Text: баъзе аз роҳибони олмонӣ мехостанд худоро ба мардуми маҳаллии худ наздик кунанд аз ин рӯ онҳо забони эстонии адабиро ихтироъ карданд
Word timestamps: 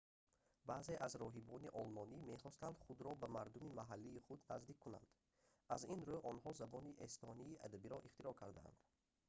баъзе 0.69 0.95
аз 1.05 1.13
роҳибони 1.23 1.73
олмонӣ 1.81 2.17
мехостанд 2.31 2.77
худоро 2.85 3.11
ба 3.21 3.27
мардуми 3.37 3.75
маҳаллии 3.79 4.23
худ 4.25 4.39
наздик 4.51 4.77
кунанд 4.83 5.09
аз 5.75 5.81
ин 5.93 5.99
рӯ 6.09 6.17
онҳо 6.31 6.49
забони 6.61 6.97
эстонии 7.07 7.59
адабиро 7.67 7.97
ихтироъ 8.07 8.33
карданд 8.41 8.77